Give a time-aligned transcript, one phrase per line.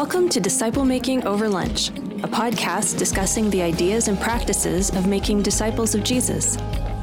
[0.00, 5.42] Welcome to Disciple Making Over Lunch, a podcast discussing the ideas and practices of making
[5.42, 6.56] disciples of Jesus.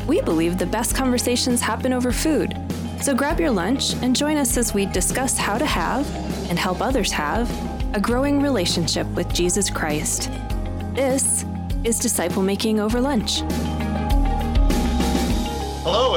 [0.07, 2.57] We believe the best conversations happen over food.
[3.01, 6.09] So grab your lunch and join us as we discuss how to have,
[6.49, 7.51] and help others have,
[7.93, 10.31] a growing relationship with Jesus Christ.
[10.93, 11.43] This
[11.83, 13.41] is Disciple Making Over Lunch.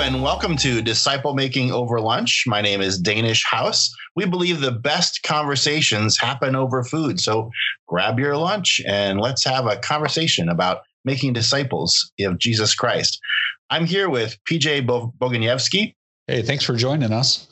[0.08, 2.44] Hello, and welcome to Disciple Making Over Lunch.
[2.46, 3.94] My name is Danish House.
[4.16, 7.20] We believe the best conversations happen over food.
[7.20, 7.50] So
[7.88, 13.20] grab your lunch and let's have a conversation about making disciples of Jesus Christ.
[13.68, 15.94] I'm here with PJ Boguniewski.
[16.26, 17.46] Hey, thanks for joining us.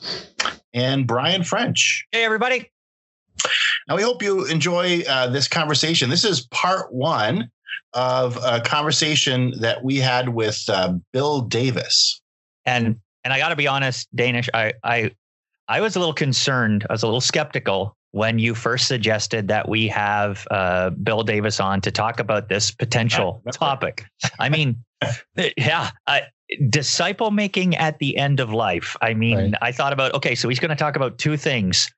[0.73, 2.07] And Brian French.
[2.11, 2.71] Hey, everybody.
[3.87, 6.09] Now, we hope you enjoy uh, this conversation.
[6.09, 7.51] This is part one
[7.93, 12.19] of a conversation that we had with uh, Bill Davis.
[12.67, 15.11] And and I got to be honest, Danish, I I
[15.67, 16.85] I was a little concerned.
[16.89, 21.59] I was a little skeptical when you first suggested that we have uh, Bill Davis
[21.59, 24.05] on to talk about this potential topic.
[24.39, 24.83] I mean,
[25.57, 25.91] yeah,
[26.69, 28.95] disciple making at the end of life.
[29.01, 29.53] I mean, right.
[29.61, 31.91] I thought about okay, so he's going to talk about two things: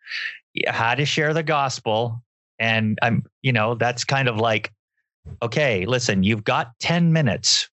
[0.67, 2.23] how to share the gospel,
[2.57, 4.71] and I'm, you know, that's kind of like
[5.41, 7.69] okay, listen, you've got 10 minutes.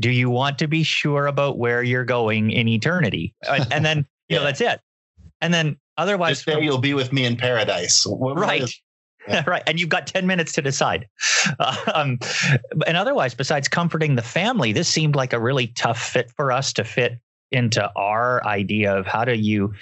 [0.00, 3.34] Do you want to be sure about where you're going in eternity?
[3.70, 4.38] And then, you yeah.
[4.38, 4.80] know, that's it.
[5.40, 8.04] And then otherwise, you'll be with me in paradise.
[8.06, 8.60] What, right.
[8.60, 8.80] What is,
[9.28, 9.44] yeah.
[9.46, 9.62] right.
[9.66, 11.06] And you've got 10 minutes to decide.
[11.94, 12.18] Um,
[12.86, 16.72] and otherwise, besides comforting the family, this seemed like a really tough fit for us
[16.74, 17.18] to fit
[17.50, 19.72] into our idea of how do you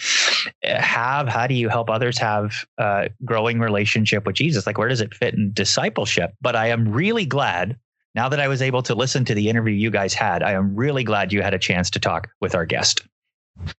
[0.62, 5.00] have how do you help others have a growing relationship with jesus like where does
[5.00, 7.76] it fit in discipleship but i am really glad
[8.16, 10.74] now that i was able to listen to the interview you guys had i am
[10.74, 13.02] really glad you had a chance to talk with our guest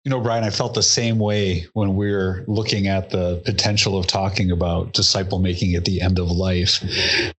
[0.05, 3.99] you know, Brian, I felt the same way when we were looking at the potential
[3.99, 6.83] of talking about disciple making at the end of life.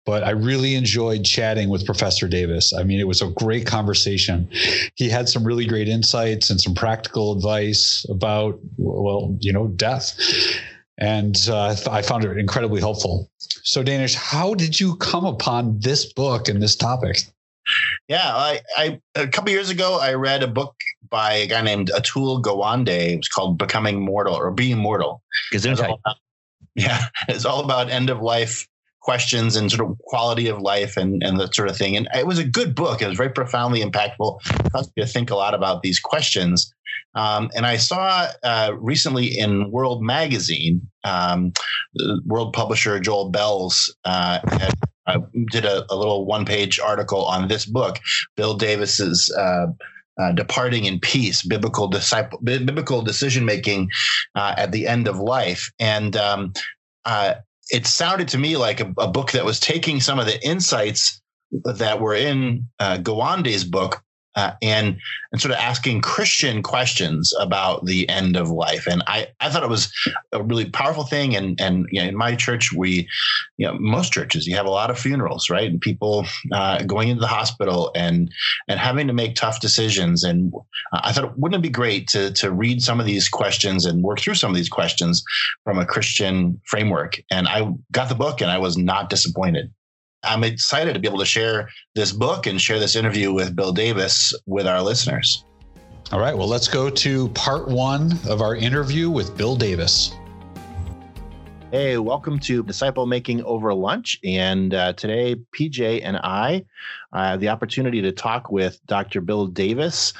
[0.06, 2.72] But I really enjoyed chatting with Professor Davis.
[2.72, 4.48] I mean, it was a great conversation.
[4.94, 10.16] He had some really great insights and some practical advice about, well, you know, death.
[10.98, 13.30] And uh, I found it incredibly helpful.
[13.38, 17.18] So, Danish, how did you come upon this book and this topic?
[18.08, 20.74] Yeah, I, I a couple years ago I read a book
[21.08, 22.88] by a guy named Atul Gawande.
[22.88, 25.22] It was called Becoming Mortal or Being Mortal.
[26.04, 26.16] About,
[26.74, 28.66] yeah, it's all about end of life
[29.00, 31.96] questions and sort of quality of life and, and that sort of thing.
[31.96, 33.00] And it was a good book.
[33.00, 34.38] It was very profoundly impactful.
[34.66, 36.74] It caused me to think a lot about these questions.
[37.14, 41.52] Um, and I saw uh, recently in World Magazine, um,
[42.24, 44.74] world publisher Joel Belz uh, had,
[45.06, 47.98] uh, did a, a, little one page article on this book,
[48.36, 49.66] Bill Davis's uh,
[50.20, 53.88] uh, departing in peace, biblical disciple, biblical decision making
[54.34, 56.52] uh, at the end of life, and um,
[57.04, 57.34] uh,
[57.70, 61.20] it sounded to me like a, a, book that was taking some of the insights
[61.64, 64.02] that were in uh, Gawande's book,
[64.38, 64.96] uh, and
[65.32, 68.86] and sort of asking Christian questions about the end of life.
[68.86, 69.92] And I, I thought it was
[70.32, 71.34] a really powerful thing.
[71.34, 73.08] And and you know, in my church, we,
[73.56, 75.68] you know, most churches you have a lot of funerals, right?
[75.68, 78.32] And people uh, going into the hospital and
[78.68, 80.22] and having to make tough decisions.
[80.22, 80.52] And
[80.92, 84.20] I thought, wouldn't it be great to to read some of these questions and work
[84.20, 85.24] through some of these questions
[85.64, 87.20] from a Christian framework?
[87.28, 89.72] And I got the book, and I was not disappointed.
[90.24, 93.72] I'm excited to be able to share this book and share this interview with Bill
[93.72, 95.44] Davis with our listeners.
[96.10, 100.12] All right, well, let's go to part one of our interview with Bill Davis.
[101.70, 104.18] Hey, welcome to Disciple Making Over Lunch.
[104.24, 106.64] And uh, today, PJ and I
[107.12, 109.20] uh, have the opportunity to talk with Dr.
[109.20, 110.14] Bill Davis.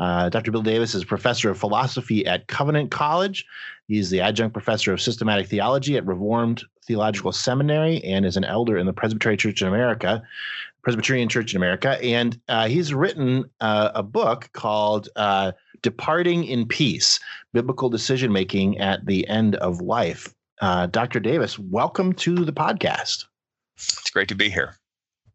[0.00, 0.50] Uh, Dr.
[0.50, 3.44] Bill Davis is professor of philosophy at Covenant College.
[3.86, 8.76] He's the adjunct professor of systematic theology at Reformed Theological Seminary and is an elder
[8.76, 10.22] in the Presbyterian Church in America.
[10.84, 16.66] Presbyterian Church in America, and uh, he's written uh, a book called uh, "Departing in
[16.66, 17.18] Peace:
[17.54, 21.20] Biblical Decision Making at the End of Life." Uh, Dr.
[21.20, 23.24] Davis, welcome to the podcast.
[23.76, 24.76] It's great to be here.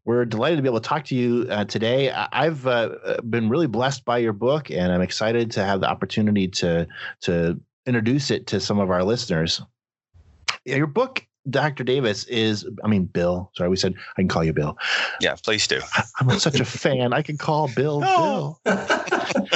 [0.04, 2.10] We're delighted to be able to talk to you uh, today.
[2.10, 6.46] I've uh, been really blessed by your book, and I'm excited to have the opportunity
[6.48, 6.86] to
[7.22, 9.60] to introduce it to some of our listeners.
[10.64, 11.84] Your book Dr.
[11.84, 13.50] Davis is, I mean, Bill.
[13.54, 14.76] Sorry, we said I can call you Bill.
[15.20, 15.80] Yeah, please do.
[16.18, 17.12] I'm such a fan.
[17.12, 18.58] I can call Bill no.
[18.64, 18.76] Bill.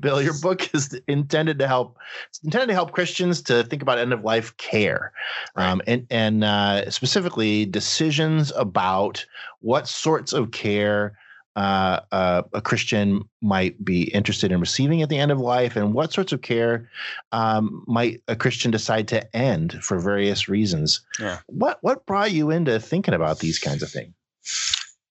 [0.00, 1.98] Bill, your book is intended to help
[2.42, 5.12] intended to help Christians to think about end of life care,
[5.56, 5.70] right.
[5.70, 9.24] um, and and uh, specifically decisions about
[9.60, 11.16] what sorts of care
[11.56, 15.94] uh, uh, a Christian might be interested in receiving at the end of life, and
[15.94, 16.90] what sorts of care
[17.32, 21.00] um, might a Christian decide to end for various reasons?
[21.20, 21.38] Yeah.
[21.46, 24.12] What what brought you into thinking about these kinds of things?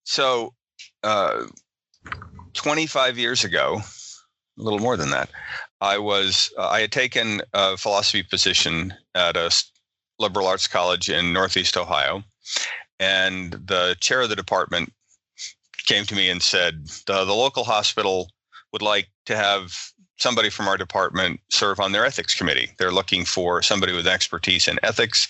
[0.04, 0.54] So,
[1.04, 1.46] uh,
[2.54, 3.82] 25 years ago,
[4.60, 5.30] a little more than that,
[5.80, 9.50] I was uh, I had taken a philosophy position at a
[10.20, 12.24] liberal arts college in Northeast Ohio,
[13.00, 14.94] and the chair of the department
[15.86, 18.30] came to me and said the, the local hospital
[18.72, 19.74] would like to have
[20.18, 22.72] somebody from our department serve on their ethics committee.
[22.78, 25.28] They're looking for somebody with expertise in ethics.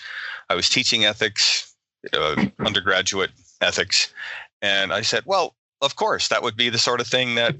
[0.49, 1.73] I was teaching ethics,
[2.13, 4.13] uh, undergraduate ethics,
[4.61, 7.55] and I said, "Well, of course, that would be the sort of thing that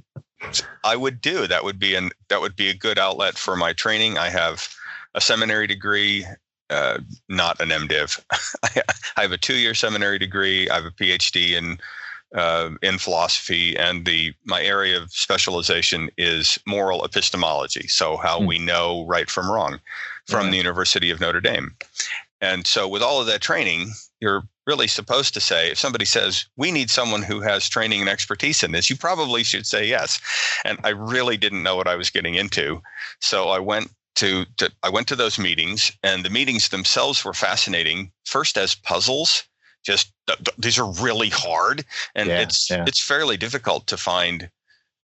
[0.83, 1.47] I would do.
[1.47, 4.17] That would be an that would be a good outlet for my training.
[4.17, 4.67] I have
[5.15, 6.25] a seminary degree,
[6.69, 6.99] uh,
[7.29, 8.19] not an MDiv.
[9.17, 10.69] I have a two-year seminary degree.
[10.69, 11.77] I have a PhD in
[12.33, 17.87] uh, in philosophy, and the my area of specialization is moral epistemology.
[17.87, 18.45] So how Hmm.
[18.47, 19.79] we know right from wrong,
[20.27, 20.51] from Yeah.
[20.51, 21.75] the University of Notre Dame.
[22.41, 26.45] And so, with all of that training, you're really supposed to say, if somebody says,
[26.57, 30.19] we need someone who has training and expertise in this, you probably should say yes.
[30.65, 32.81] And I really didn't know what I was getting into.
[33.19, 37.33] So I went to, to I went to those meetings, and the meetings themselves were
[37.33, 38.11] fascinating.
[38.25, 39.43] First as puzzles,
[39.85, 41.85] just th- th- these are really hard,
[42.15, 42.85] and Yeah, it's yeah.
[42.87, 44.49] it's fairly difficult to find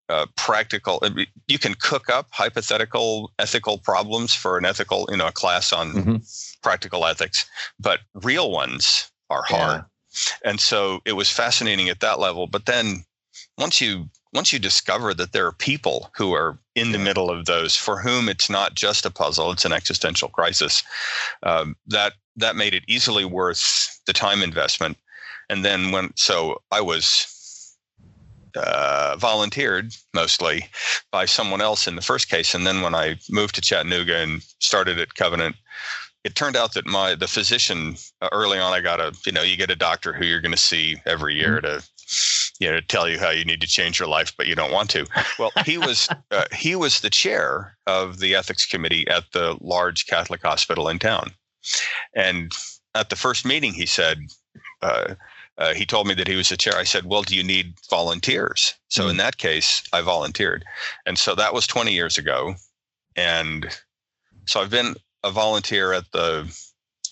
[0.08, 0.98] uh, practical.
[1.02, 5.32] I mean, You can cook up hypothetical ethical problems for an ethical, you know, a
[5.32, 6.58] class on Mhm.
[6.62, 7.44] practical ethics,
[7.78, 9.84] but real ones are hard.
[10.44, 12.46] And so it was fascinating at that level.
[12.46, 13.04] But then
[13.58, 17.46] once you once you discover that there are people who are in the middle of
[17.46, 20.82] those for whom it's not just a puzzle, it's an existential crisis,
[21.42, 24.96] um, that that made it easily worth the time investment.
[25.50, 27.76] And then when so I was
[28.56, 30.66] uh, volunteered mostly
[31.10, 34.42] by someone else in the first case, and then when I moved to Chattanooga and
[34.58, 35.56] started at Covenant,
[36.24, 39.42] it turned out that my the physician uh, early on I got a you know
[39.42, 41.82] you get a doctor who you're going to see every year to
[42.60, 44.72] you know to tell you how you need to change your life but you don't
[44.72, 45.06] want to.
[45.38, 50.06] Well he was uh, he was the chair of the ethics committee at the large
[50.06, 51.30] Catholic hospital in town.
[52.14, 52.52] And
[52.94, 54.18] at the first meeting he said
[54.82, 55.14] uh,
[55.58, 56.76] uh, he told me that he was the chair.
[56.76, 60.64] I said, "Well, do you need volunteers?" So in that case, I volunteered,
[61.04, 62.54] and so that was 20 years ago,
[63.16, 63.66] and
[64.46, 64.94] so I've been
[65.24, 66.56] a volunteer at the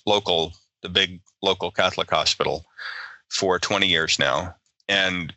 [0.07, 2.65] local, the big local Catholic hospital
[3.29, 4.55] for 20 years now,
[4.89, 5.35] and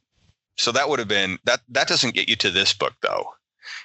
[0.57, 1.61] so that would have been that.
[1.67, 3.33] That doesn't get you to this book though.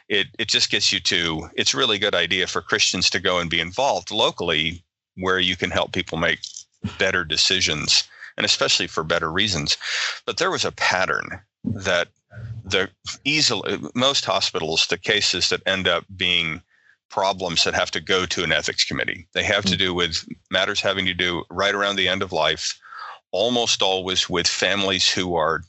[0.08, 1.48] It it just gets you to.
[1.54, 4.84] It's a really good idea for Christians to go and be involved locally,
[5.16, 6.40] where you can help people make
[6.98, 8.04] better decisions
[8.36, 9.76] and especially for better reasons.
[10.26, 12.08] But there was a pattern that
[12.64, 12.90] the
[13.25, 16.62] easily most hospitals, the cases that end up being
[17.10, 19.28] problems that have to go to an ethics committee.
[19.34, 19.78] They have to hmm.
[19.78, 20.16] do with
[20.50, 22.78] matters having to do right around the end of life,
[23.31, 25.62] almost always with families who are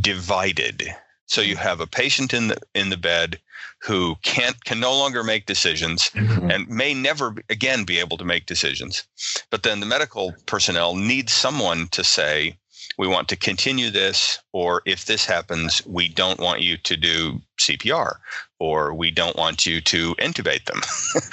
[0.00, 0.94] divided.
[1.28, 3.38] So you have a patient in the in the bed
[3.80, 6.52] who can't can no longer make decisions Mhm.
[6.52, 9.04] and may never again be able to make decisions.
[9.50, 12.58] But then the medical personnel need someone to say,
[12.96, 17.40] we want to continue this, or if this happens, we don't want you to do
[17.60, 18.20] CPR,
[18.60, 20.80] or we don't want you to intubate them,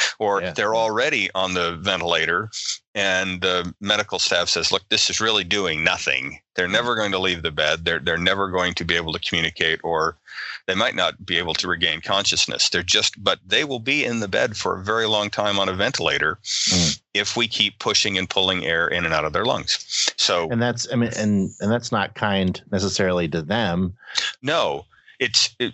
[0.19, 0.51] or Yeah.
[0.51, 2.49] they're already on the ventilator
[2.93, 6.39] and the medical staff says, look, this is really doing nothing.
[6.55, 7.83] They're never going to leave the bed.
[7.83, 10.17] They're, they're never going to be able to communicate, or
[10.67, 12.69] they might not be able to regain consciousness.
[12.69, 15.67] They're just, but they will be in the bed for a very long time on
[15.67, 16.39] a ventilator
[16.69, 16.99] Mm.
[17.13, 20.09] if we keep pushing and pulling air in and out of their lungs.
[20.17, 23.93] So and that's I mean, and and that's not kind necessarily to them.
[24.41, 24.85] no,
[25.19, 25.73] it's it,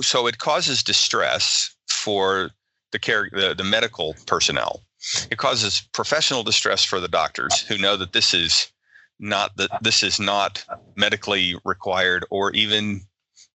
[0.00, 2.50] so it causes distress for
[2.92, 4.82] the care the, the medical personnel.
[5.30, 8.70] It causes professional distress for the doctors who know that this is
[9.18, 10.64] not that this is not
[10.96, 13.02] medically required or even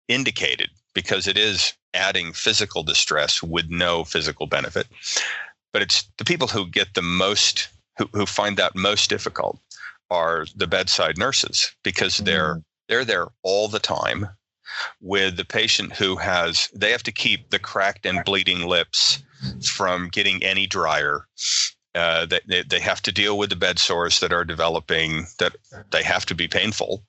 [0.08, 4.86] indicated because it is adding physical distress with no physical benefit.
[5.72, 9.58] But it's the people who get the most who, who find that most difficult
[10.10, 12.64] are the bedside nurses because they're mm.
[12.88, 14.28] they're there all the time
[15.00, 19.22] with the patient who has they have to keep the cracked and bleeding lips
[19.62, 21.26] from getting any drier.
[21.94, 25.54] Uh, they, they, have to deal with the bed sores that are developing that
[25.92, 27.04] they have to be painful.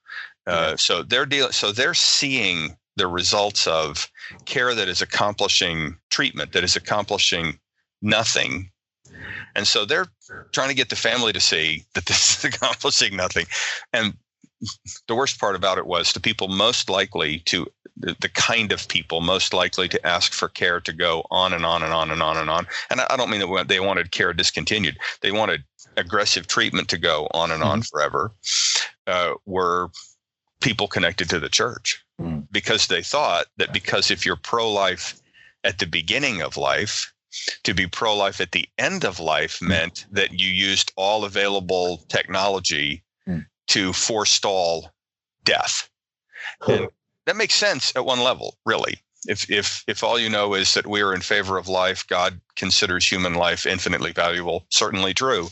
[0.45, 4.09] Uh, so they're dealing so they're seeing the results of
[4.45, 7.59] care that is accomplishing treatment that is accomplishing
[8.01, 8.71] nothing.
[9.55, 10.07] And so they're
[10.51, 13.47] trying to get the family to see that this is accomplishing nothing.
[13.91, 14.15] And
[15.07, 17.67] the worst part about it was the people most likely to
[17.97, 21.81] the, kind of people most likely to ask for care to go on and on
[21.81, 22.67] and on and on and on.
[22.89, 24.97] And I, don't mean that they wanted care discontinued.
[25.21, 25.63] They wanted
[25.95, 27.95] aggressive treatment to go on and on mm-hmm.
[27.95, 28.33] forever.
[29.07, 29.89] Uh, were
[30.61, 32.39] people connected to the church mm-hmm.
[32.51, 35.19] because they thought that because if you're pro-life
[35.63, 37.13] at the beginning of life,
[37.63, 39.67] to be pro-life at the end of life mm.
[39.67, 43.03] meant that you used all available technology.
[43.67, 44.91] To forestall
[45.43, 45.89] death.
[46.67, 46.89] And
[47.25, 48.99] that makes sense at one level, really.
[49.27, 52.39] If if if all you know is that we are in favor of life, God
[52.55, 55.49] considers human life infinitely valuable, certainly true.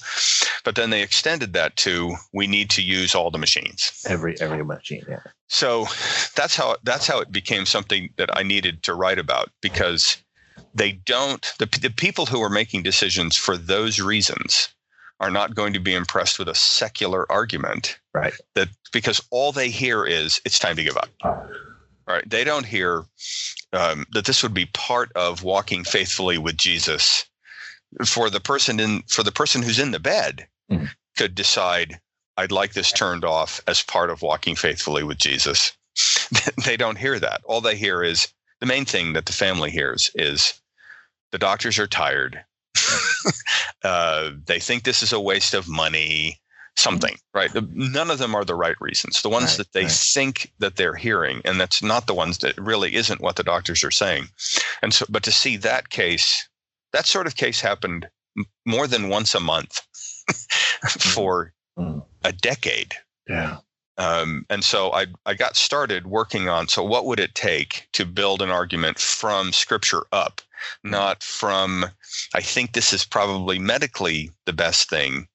[0.64, 4.04] But then they extended that to we need to use all the machines.
[4.08, 5.24] Every every machine, yeah.
[5.48, 5.88] So
[6.36, 10.18] that's how that's how it became something that I needed to write about because
[10.76, 14.70] they don't the, the people who are making decisions for those reasons
[15.24, 18.34] are not going to be impressed with a secular argument right.
[18.56, 21.08] that because all they hear is it's time to give up.
[22.06, 22.30] Right?
[22.30, 23.06] They don't hear
[23.72, 27.26] um, that this would be part of walking faithfully with jesus
[28.06, 30.90] for the person in for the person who's in the bed mm.
[31.18, 32.00] could decide
[32.38, 35.72] i'd like this turned off as part of walking faithfully with jesus.
[36.66, 37.42] They don't hear that.
[37.46, 38.28] All they hear is
[38.60, 40.60] the main thing that the family hears is
[41.32, 42.44] the doctors are tired
[43.84, 46.40] uh, they think this is a waste of money
[46.76, 47.52] something right?
[47.72, 49.22] None of them are the right reasons.
[49.22, 49.92] The ones right, that they right.
[49.92, 53.84] think that they're hearing and that's not the ones that really isn't what the doctors
[53.84, 54.30] are saying.
[54.82, 56.48] And so but to see that case
[56.92, 58.08] that sort of case happened
[58.66, 59.82] more than once a month
[60.88, 62.04] for mm.
[62.24, 62.96] a decade.
[63.28, 63.58] Yeah
[63.98, 68.06] um, and so I, I got started working on so what would it take to
[68.06, 70.42] build an argument from scripture up
[70.84, 71.86] not from
[72.34, 75.28] i think this is probably medically the best thing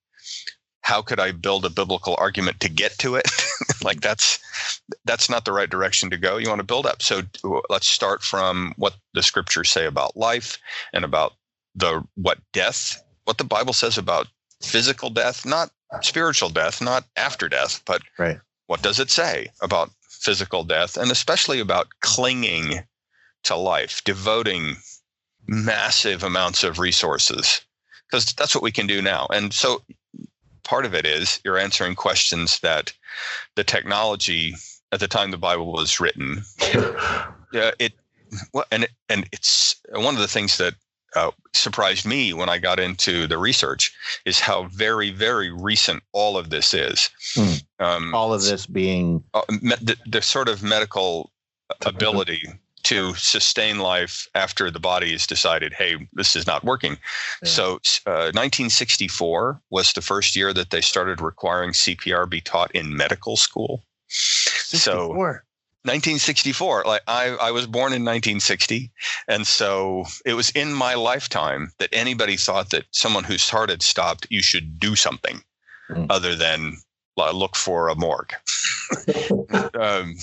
[0.89, 3.31] how could I build a biblical argument to get to it?
[3.85, 4.39] like that's
[5.05, 6.39] that's not the right direction to go.
[6.39, 7.03] You want to build up.
[7.03, 7.21] So
[7.69, 10.57] let's start from what the scriptures say about life
[10.95, 11.35] and about
[11.75, 14.29] the what death, what the Bible says about
[14.63, 18.39] physical death, not spiritual death, not after death, but right.
[18.69, 22.81] What does it say about physical death and especially about clinging
[23.45, 24.77] to life, devoting
[25.47, 27.63] massive amounts of resources
[28.07, 29.27] because that's what we can do now.
[29.33, 29.83] And so
[30.65, 32.93] part of it is you're answering questions that
[33.55, 34.55] the technology
[34.93, 37.93] at the time the Bible was written, yeah, uh, it
[38.53, 40.75] well, and and it's one of the things that
[41.17, 43.93] uh, surprised me when I got into the research
[44.25, 47.11] is how very very recent all of this is.
[47.35, 47.55] Hmm.
[47.81, 51.31] Um, all of this being uh, the, the sort of medical
[51.85, 52.43] ability
[52.85, 56.93] to sustain life after the body has decided, hey, this is not working.
[57.43, 57.49] Yeah.
[57.49, 57.73] So,
[58.07, 63.37] uh, 1964 was the first year that they started requiring CPR be taught in medical
[63.37, 63.85] school.
[64.09, 64.79] 64.
[64.79, 65.41] So,
[65.85, 68.91] 1964 like I, I was born in 1960
[69.29, 73.83] and so it was in my lifetime that anybody thought that someone whose heart had
[73.83, 75.43] stopped you should do something
[75.89, 76.07] mm.
[76.11, 76.77] other than
[77.17, 78.35] uh, look for a morgue
[79.75, 80.17] um,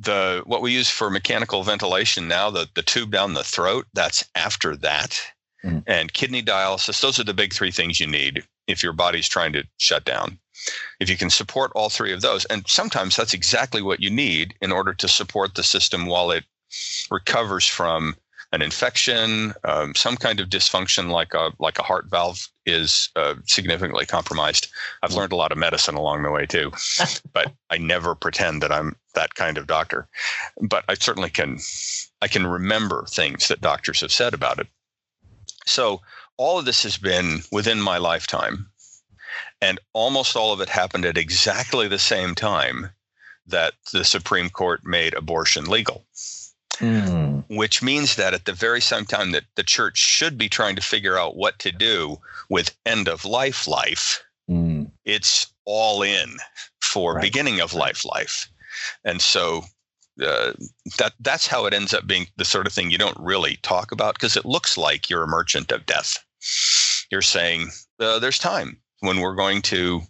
[0.00, 4.24] the what we use for mechanical ventilation now, the the tube down the throat, that's
[4.34, 5.20] after that.
[5.64, 5.84] Mm.
[5.86, 9.52] And kidney dialysis, those are the big three things you need if your body's trying
[9.52, 10.38] to shut down.
[10.98, 14.54] If you can support all three of those, and sometimes that's exactly what you need
[14.60, 16.44] in order to support the system while it
[17.10, 18.16] recovers from
[18.52, 23.36] an infection, um, some kind of dysfunction like a like a heart valve is uh,
[23.46, 24.68] significantly compromised.
[25.02, 26.72] I've learned a lot of medicine along the way too,
[27.32, 30.08] but I never pretend that I'm that kind of doctor.
[30.60, 31.58] But I certainly can
[32.20, 34.66] I can remember things that doctors have said about it.
[35.66, 36.00] So
[36.36, 38.70] all of this has been within my lifetime,
[39.60, 42.90] and almost all of it happened at exactly the same time
[43.46, 46.06] that the Supreme Court made abortion legal.
[46.78, 47.44] Mm.
[47.48, 50.82] Which means that at the very same time that the church should be trying to
[50.82, 54.90] figure out what to do with end of life life, mm.
[55.04, 56.36] it's all in
[56.80, 57.22] for right.
[57.22, 58.48] beginning of life life.
[59.04, 59.64] And so
[60.22, 60.52] uh,
[60.98, 63.92] that that's how it ends up being the sort of thing you don't really talk
[63.92, 66.24] about because it looks like you're a merchant of death.
[67.10, 70.02] You're saying uh, there's time when we're going to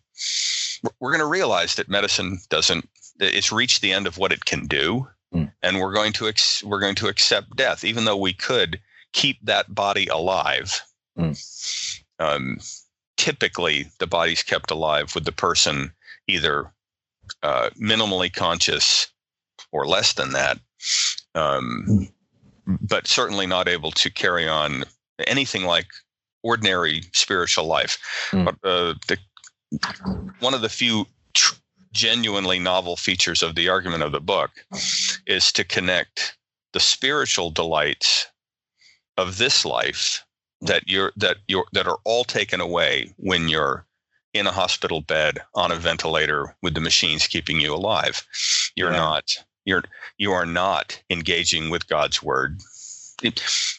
[0.98, 4.66] we're going to realize that medicine doesn't it's reached the end of what it can
[4.66, 5.52] do Mm.
[5.62, 8.80] And we're going to ex- we're going to accept death, even though we could
[9.12, 10.82] keep that body alive.
[11.18, 12.02] Mm.
[12.18, 12.58] Um,
[13.16, 15.92] typically, the body's kept alive with the person
[16.26, 16.72] either
[17.42, 19.08] uh, minimally conscious
[19.72, 20.58] or less than that,
[21.34, 21.86] um,
[22.66, 22.78] mm.
[22.80, 24.84] but certainly not able to carry on
[25.26, 25.86] anything like
[26.42, 27.98] ordinary spiritual life.
[28.30, 28.48] Mm.
[28.48, 29.18] Uh, the,
[30.40, 31.54] one of the few tr-
[31.92, 34.50] genuinely novel features of the argument of the book
[35.26, 36.36] is to connect
[36.72, 38.26] the spiritual delights
[39.16, 40.24] of this life
[40.60, 43.86] that you're that you're that are all taken away when you're
[44.34, 48.26] in a hospital bed on a ventilator with the machines keeping you alive.
[48.76, 48.98] You're yeah.
[48.98, 49.24] not
[49.64, 49.82] you're
[50.18, 52.60] you are not engaging with God's word.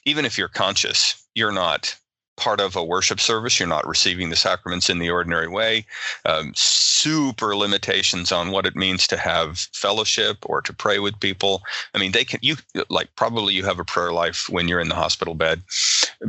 [0.05, 1.95] Even if you're conscious, you're not
[2.37, 3.59] part of a worship service.
[3.59, 5.85] You're not receiving the sacraments in the ordinary way.
[6.25, 11.61] Um, super limitations on what it means to have fellowship or to pray with people.
[11.93, 12.55] I mean, they can, you
[12.89, 15.61] like probably you have a prayer life when you're in the hospital bed.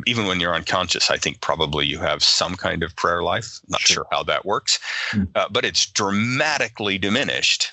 [0.06, 3.60] Even when you're unconscious, I think probably you have some kind of prayer life.
[3.68, 4.78] Not sure, sure how that works,
[5.10, 5.24] hmm.
[5.34, 7.68] uh, but it's dramatically diminished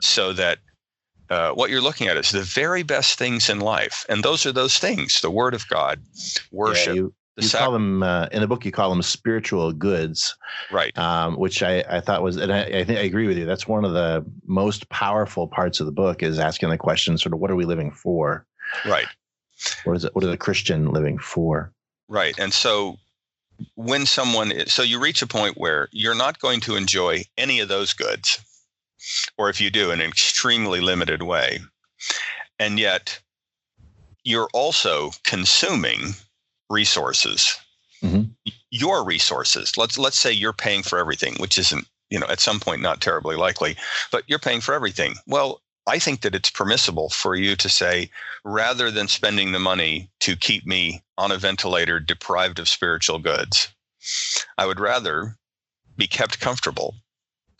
[0.00, 0.58] so that
[1.30, 4.52] uh, what you're looking at is the very best things in life, and those are
[4.52, 6.00] those things: the Word of God,
[6.50, 8.64] worship, yeah, you, you sac- call them uh, in the book.
[8.64, 10.36] You call them spiritual goods,
[10.70, 10.96] right?
[10.98, 13.46] Um, which I, I thought was, and I, I think I agree with you.
[13.46, 17.32] That's one of the most powerful parts of the book is asking the question, sort
[17.32, 18.46] of, what are we living for?
[18.84, 19.06] Right.
[19.84, 20.14] What is it?
[20.14, 21.72] What is a Christian living for?
[22.08, 22.38] Right.
[22.38, 22.96] And so,
[23.76, 27.68] when someone, so you reach a point where you're not going to enjoy any of
[27.68, 28.40] those goods,
[29.38, 31.60] or if you do, in an extremely limited way,
[32.58, 33.20] and yet
[34.24, 36.14] you're also consuming
[36.72, 37.56] resources
[38.02, 38.22] mm-hmm.
[38.70, 42.58] your resources let's let's say you're paying for everything which isn't you know at some
[42.58, 43.76] point not terribly likely
[44.10, 48.10] but you're paying for everything well i think that it's permissible for you to say
[48.44, 53.68] rather than spending the money to keep me on a ventilator deprived of spiritual goods
[54.58, 55.36] i would rather
[55.96, 56.94] be kept comfortable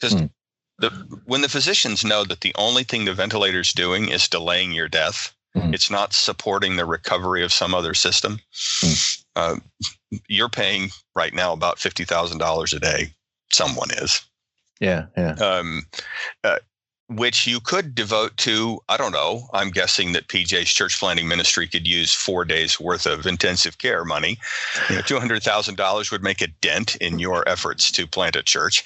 [0.01, 0.31] because mm.
[0.79, 0.91] the,
[1.27, 5.35] when the physicians know that the only thing the ventilator's doing is delaying your death
[5.57, 5.75] Mm.
[5.75, 8.39] It's not supporting the recovery of some other system.
[8.83, 9.25] Mm.
[9.37, 9.57] Uh,
[10.29, 13.13] you're paying right now about fifty thousand dollars a day.
[13.53, 14.21] Someone is.
[14.81, 15.35] Yeah, yeah.
[15.35, 15.87] Um,
[16.43, 16.59] uh,
[17.17, 21.67] which you could devote to, I don't know, I'm guessing that PJ's church planting ministry
[21.67, 24.39] could use four days worth of intensive care money.
[24.89, 28.85] You know, $200,000 would make a dent in your efforts to plant a church.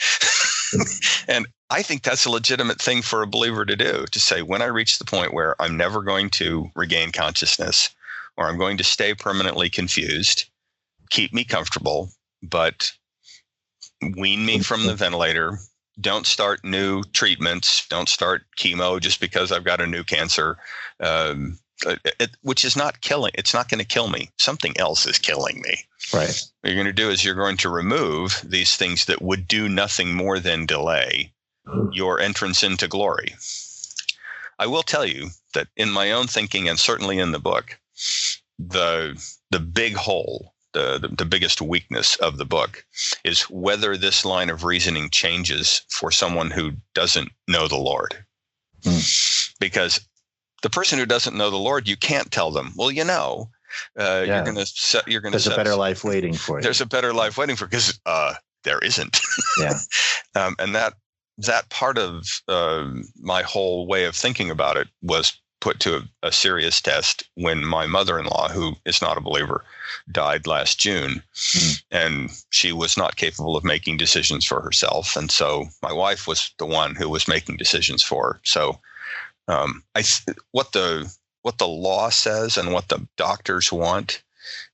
[1.28, 4.62] and I think that's a legitimate thing for a believer to do to say, when
[4.62, 7.90] I reach the point where I'm never going to regain consciousness
[8.36, 10.44] or I'm going to stay permanently confused,
[11.10, 12.10] keep me comfortable,
[12.42, 12.92] but
[14.16, 15.58] wean me from the ventilator.
[16.00, 17.86] Don't start new treatments.
[17.88, 20.58] Don't start chemo just because I've got a new cancer.
[21.00, 25.18] Um, it, which is not killing it's not going to kill me something else is
[25.18, 25.76] killing me
[26.14, 29.46] right what you're going to do is you're going to remove these things that would
[29.46, 31.34] do nothing more than delay
[31.92, 33.34] your entrance into glory.
[34.58, 37.78] I will tell you that in my own thinking and certainly in the book,
[38.58, 42.84] the the big hole, the, the, the biggest weakness of the book
[43.24, 48.14] is whether this line of reasoning changes for someone who doesn't know the Lord.
[48.82, 49.54] Mm.
[49.58, 50.06] Because
[50.62, 53.48] the person who doesn't know the Lord, you can't tell them, well, you know,
[53.98, 54.36] uh, yeah.
[54.36, 56.62] you're going to set, you're going to There's a better life waiting for you.
[56.62, 58.34] There's a better life waiting for because uh,
[58.64, 59.18] there isn't.
[59.58, 59.78] Yeah.
[60.34, 60.92] um, and that
[61.38, 66.28] that part of uh, my whole way of thinking about it was put to a,
[66.28, 69.64] a, serious test when my mother-in-law who is not a believer
[70.12, 71.82] died last june mm.
[71.90, 76.54] and she was not capable of making decisions for herself and so my wife was
[76.58, 78.78] the one who was making decisions for her so
[79.48, 84.22] um, I th- what the what the law says and what the doctors want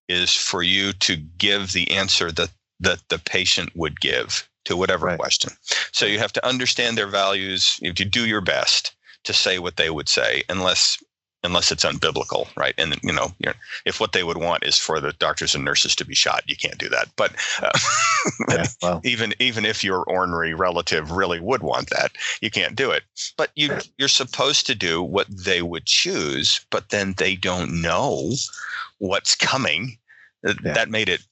[0.09, 2.50] is for you to give the answer that
[2.81, 5.18] that the patient would give to whatever right.
[5.18, 5.52] question.
[5.92, 7.78] So you have to understand their values.
[7.81, 10.98] You have to do your best to say what they would say, unless
[11.44, 12.74] unless it's unbiblical, right?
[12.78, 13.32] And you know,
[13.85, 16.56] if what they would want is for the doctors and nurses to be shot, you
[16.56, 17.08] can't do that.
[17.16, 17.76] But uh,
[18.48, 19.00] yeah, well.
[19.04, 23.02] even even if your ornery relative really would want that, you can't do it.
[23.37, 28.32] But you you're supposed to do what they would choose, but then they don't know
[28.98, 29.98] what's coming.
[30.44, 30.54] Yeah.
[30.72, 31.22] That made it.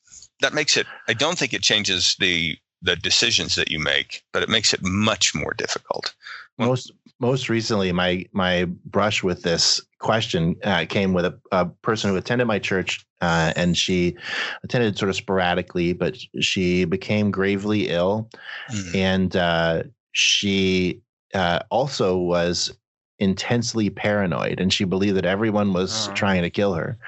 [0.40, 0.86] That makes it.
[1.08, 4.82] I don't think it changes the the decisions that you make, but it makes it
[4.82, 6.14] much more difficult.
[6.58, 12.10] most most recently, my my brush with this question uh, came with a, a, person
[12.10, 14.16] who attended my church, uh, and she
[14.64, 18.28] attended sort of sporadically, but she became gravely ill,
[18.72, 18.96] mm-hmm.
[18.96, 21.02] and uh, she
[21.34, 22.72] uh, also was
[23.18, 26.16] intensely paranoid, and she believed that everyone was uh-huh.
[26.16, 26.98] trying to kill her,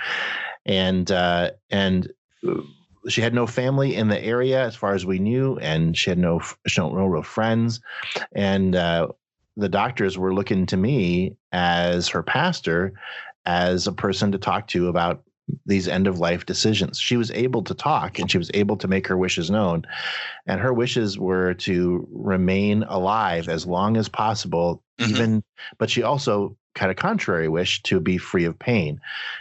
[0.66, 2.12] and uh, and
[3.08, 6.18] she had no family in the area as far as we knew, and she had
[6.18, 6.40] no
[6.76, 7.80] no, no real friends.
[8.34, 9.08] And uh,
[9.56, 12.94] the doctors were looking to me as her pastor,
[13.44, 15.22] as a person to talk to about
[15.66, 16.98] these end of life decisions.
[16.98, 19.84] She was able to talk and she was able to make her wishes known.
[20.46, 25.10] And her wishes were to remain alive as long as possible, mm-hmm.
[25.10, 25.44] even,
[25.78, 29.00] but she also had a contrary wish to be free of pain.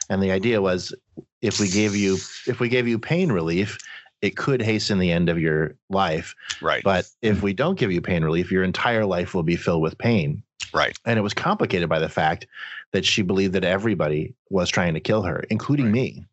[0.10, 0.94] And the idea was
[1.42, 3.78] if we gave you if we gave you pain relief,
[4.22, 6.36] it could hasten the end of your life.
[6.62, 6.84] Right.
[6.84, 9.98] But if we don't give you pain relief, your entire life will be filled with
[9.98, 10.44] pain.
[10.74, 10.98] Right.
[11.06, 12.48] And it was complicated by the fact
[12.92, 15.94] that she believed that everybody was trying to kill her, including right.
[15.94, 16.26] me.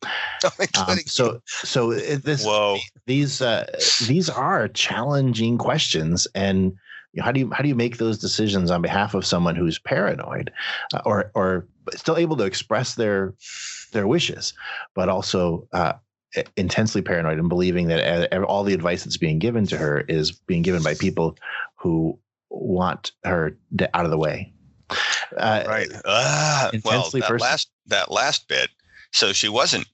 [0.87, 2.79] um, so, so this, Whoa.
[3.07, 3.67] these, uh,
[4.07, 6.77] these are challenging questions, and
[7.13, 9.57] you know, how do you how do you make those decisions on behalf of someone
[9.57, 10.53] who's paranoid,
[10.93, 13.33] uh, or or still able to express their
[13.93, 14.53] their wishes,
[14.95, 15.95] but also uh,
[16.57, 20.63] intensely paranoid and believing that all the advice that's being given to her is being
[20.63, 21.37] given by people
[21.77, 22.19] who
[22.51, 23.57] want her
[23.95, 24.53] out of the way.
[25.37, 25.89] Uh, right.
[26.05, 27.39] Uh, well, that person.
[27.39, 28.71] last that last bit.
[29.13, 29.87] So she wasn't.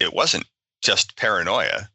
[0.00, 0.44] It wasn't
[0.82, 1.88] just paranoia.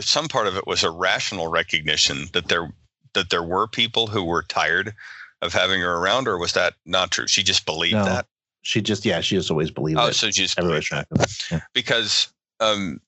[0.00, 2.72] Some part of it was a rational recognition that there
[3.14, 4.94] that there were people who were tired
[5.42, 7.26] of having her around, or was that not true?
[7.26, 8.26] She just believed no, that.
[8.62, 9.98] She just yeah, she just always believed.
[9.98, 11.08] Oh, so she just believed that.
[11.50, 11.60] Yeah.
[11.72, 12.28] Because
[12.60, 13.00] um,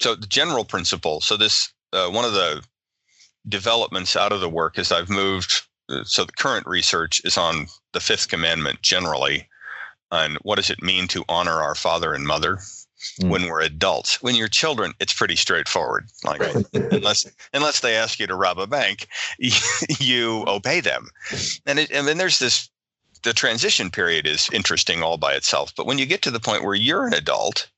[0.00, 1.20] so the general principle.
[1.20, 2.62] So this uh, one of the
[3.48, 5.62] developments out of the work is I've moved.
[5.88, 9.48] Uh, so the current research is on the fifth commandment generally,
[10.10, 12.58] and what does it mean to honor our father and mother
[13.20, 13.28] mm.
[13.28, 14.22] when we're adults.
[14.22, 16.08] When you're children, it's pretty straightforward.
[16.24, 16.42] Like
[16.72, 19.08] unless unless they ask you to rob a bank,
[20.00, 21.08] you obey them.
[21.66, 22.68] And it, and then there's this.
[23.22, 26.62] The transition period is interesting all by itself, but when you get to the point
[26.62, 27.68] where you're an adult,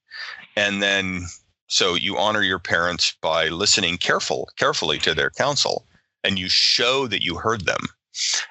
[0.59, 1.27] and then
[1.69, 5.87] so you honor your parents by listening careful, carefully to their counsel,
[6.25, 7.87] and you show that you heard them.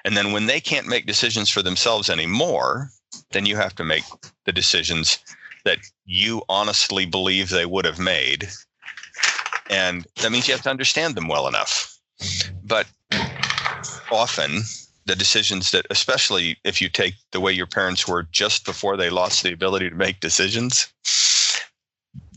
[0.06, 2.88] And then when they can't make decisions for themselves anymore,
[3.32, 4.04] then you have to make
[4.46, 5.18] the decisions
[5.66, 8.48] that you honestly believe they would have made.
[9.68, 11.98] And that means you have to understand them well enough.
[12.64, 12.86] But
[14.10, 14.62] often,
[15.04, 19.10] the decisions that, especially if you take the way your parents were just before they
[19.10, 20.88] lost the ability to make decisions,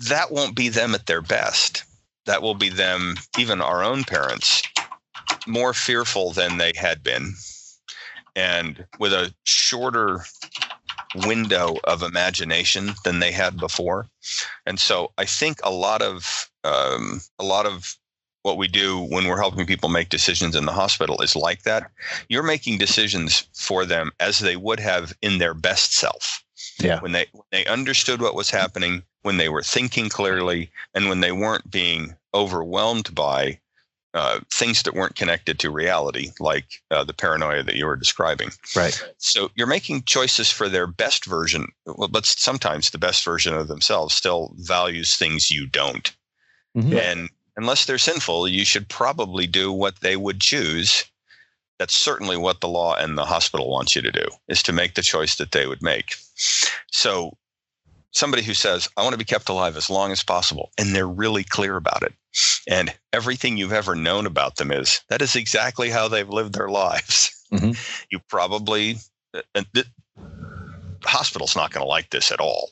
[0.08, 1.84] that won't be them at their best.
[2.26, 4.62] That will be them, even our own parents,
[5.48, 7.34] more fearful than they had been.
[8.36, 10.24] And with a shorter
[11.26, 14.10] window of imagination than they had before.
[14.66, 17.98] And so I think a lot of um, a lot of
[18.44, 21.92] what we do when we're helping people make decisions in the hospital is like that.
[22.28, 26.44] You're making decisions for them as they would have in their best self.
[26.80, 27.00] Yeah.
[27.02, 31.22] When they when they understood what was happening, when they were thinking clearly, and when
[31.22, 33.60] they weren't being overwhelmed by
[34.14, 38.50] uh, things that weren't connected to reality, like uh, the paranoia that you were describing.
[38.76, 39.02] Right.
[39.18, 41.68] So you're making choices for their best version,
[42.10, 46.14] but sometimes the best version of themselves still values things you don't.
[46.76, 46.98] Mm-hmm.
[46.98, 51.04] And unless they're sinful, you should probably do what they would choose.
[51.80, 54.94] That's certainly what the law and the hospital wants you to do, is to make
[54.94, 56.16] the choice that they would make.
[56.92, 57.38] So
[58.12, 61.08] somebody who says, I want to be kept alive as long as possible, and they're
[61.08, 62.14] really clear about it.
[62.68, 66.70] And everything you've ever known about them is that is exactly how they've lived their
[66.70, 67.32] lives.
[67.52, 67.72] Mm-hmm.
[68.12, 68.98] You probably,
[69.34, 69.86] uh, and the
[71.04, 72.70] hospital's not going to like this at all.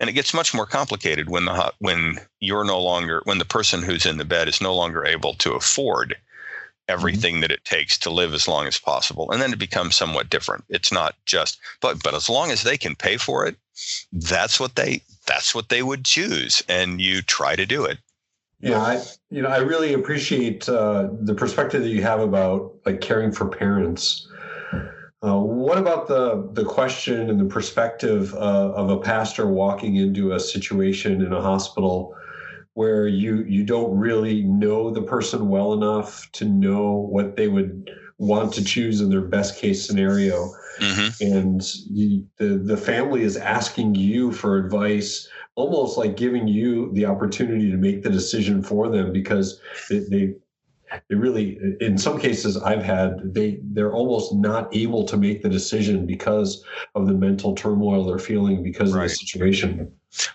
[0.00, 3.82] And it gets much more complicated when the when you're no longer when the person
[3.82, 6.16] who's in the bed is no longer able to afford
[6.88, 7.42] everything mm-hmm.
[7.42, 9.30] that it takes to live as long as possible.
[9.30, 10.64] And then it becomes somewhat different.
[10.68, 13.56] It's not just but but as long as they can pay for it,
[14.12, 17.98] that's what they that's what they would choose and you try to do it
[18.60, 23.00] yeah i you know i really appreciate uh, the perspective that you have about like
[23.00, 24.28] caring for parents
[25.22, 30.32] uh, what about the the question and the perspective uh, of a pastor walking into
[30.32, 32.14] a situation in a hospital
[32.74, 37.90] where you you don't really know the person well enough to know what they would
[38.18, 41.24] want to choose in their best case scenario mm-hmm.
[41.24, 47.68] and the the family is asking you for advice almost like giving you the opportunity
[47.68, 50.34] to make the decision for them because they, they
[51.08, 55.48] they really in some cases i've had they they're almost not able to make the
[55.48, 59.04] decision because of the mental turmoil they're feeling because right.
[59.04, 59.90] of the situation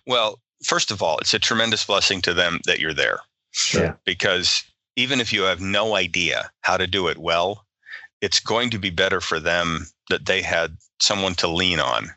[0.07, 3.19] well first of all it's a tremendous blessing to them that you're there
[3.51, 3.99] sure.
[4.05, 4.63] because
[4.95, 7.65] even if you have no idea how to do it well
[8.23, 12.07] it's going to be better for them that they had someone to lean on.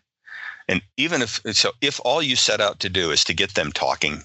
[0.68, 3.72] And even if so, if all you set out to do is to get them
[3.72, 4.22] talking,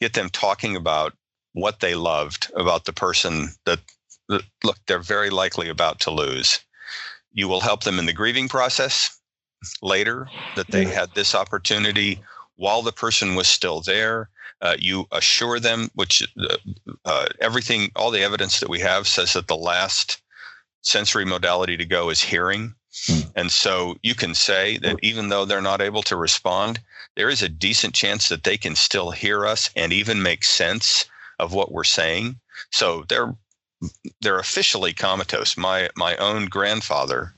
[0.00, 1.14] get them talking about
[1.52, 3.80] what they loved about the person that,
[4.28, 6.60] that look they're very likely about to lose,
[7.32, 9.18] you will help them in the grieving process
[9.82, 12.20] later that they had this opportunity
[12.56, 14.28] while the person was still there.
[14.62, 16.56] Uh, you assure them, which uh,
[17.06, 20.20] uh, everything, all the evidence that we have says that the last
[20.82, 22.74] sensory modality to go is hearing.
[23.06, 23.20] Hmm.
[23.36, 26.80] And so you can say that even though they're not able to respond,
[27.16, 31.06] there is a decent chance that they can still hear us and even make sense
[31.40, 32.38] of what we're saying.
[32.70, 33.34] So they're
[34.20, 35.56] they're officially comatose.
[35.56, 37.34] My my own grandfather,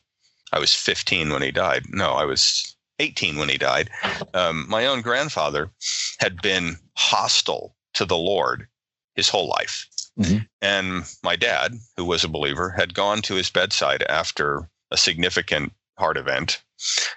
[0.52, 1.84] I was 15 when he died.
[1.88, 3.90] No, I was 18 when he died.
[4.34, 5.70] Um, my own grandfather
[6.18, 8.68] had been hostile to the Lord
[9.14, 9.88] his whole life.
[10.18, 10.38] Mm-hmm.
[10.60, 15.72] And my dad, who was a believer, had gone to his bedside after a significant
[15.98, 16.62] heart event.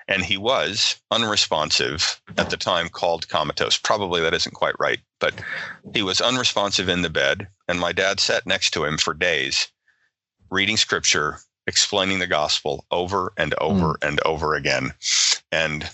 [0.08, 3.78] And he was unresponsive at the time, called comatose.
[3.78, 5.34] Probably that isn't quite right, but
[5.94, 7.48] he was unresponsive in the bed.
[7.68, 9.68] And my dad sat next to him for days,
[10.50, 14.08] reading scripture, explaining the gospel over and over mm.
[14.08, 14.94] and over again.
[15.52, 15.90] And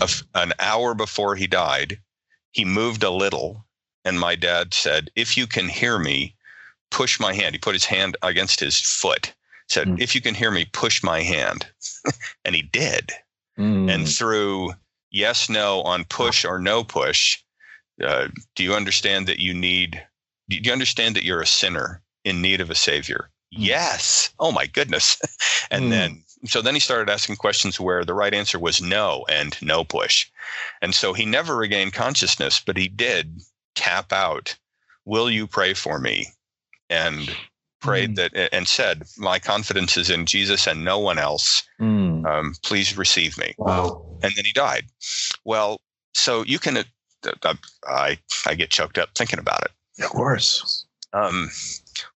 [0.00, 2.00] a, an hour before he died,
[2.50, 3.64] he moved a little.
[4.04, 6.34] And my dad said, If you can hear me,
[6.90, 7.54] push my hand.
[7.54, 9.32] He put his hand against his foot
[9.72, 10.00] said, mm.
[10.00, 11.66] if you can hear me, push my hand.
[12.44, 13.10] and he did.
[13.58, 13.92] Mm.
[13.92, 14.72] And through
[15.10, 17.38] yes, no on push or no push,
[18.02, 20.02] uh, do you understand that you need,
[20.48, 23.30] do you understand that you're a sinner in need of a savior?
[23.54, 23.58] Mm.
[23.58, 24.30] Yes.
[24.38, 25.20] Oh my goodness.
[25.70, 25.90] and mm.
[25.90, 29.84] then, so then he started asking questions where the right answer was no and no
[29.84, 30.26] push.
[30.80, 33.40] And so he never regained consciousness, but he did
[33.74, 34.56] tap out,
[35.04, 36.28] Will you pray for me?
[36.88, 37.34] And
[37.82, 38.16] prayed mm.
[38.16, 41.62] that and said, "My confidence is in Jesus and no one else.
[41.80, 42.24] Mm.
[42.26, 44.06] Um, please receive me." Wow!
[44.22, 44.86] And then he died.
[45.44, 45.80] Well,
[46.14, 46.78] so you can.
[46.78, 46.84] Uh,
[47.42, 47.54] uh,
[47.86, 50.02] I I get choked up thinking about it.
[50.02, 50.86] Of course.
[51.12, 51.50] Um,